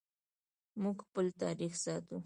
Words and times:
موږ 0.81 0.97
خپل 1.07 1.25
تاریخ 1.41 1.73
ساتو 1.83 2.17